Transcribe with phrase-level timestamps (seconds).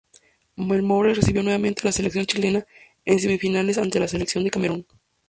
[0.55, 2.65] Melbourne recibió nuevamente a la selección chilena
[3.05, 4.87] en semifinales ante la selección de Camerún.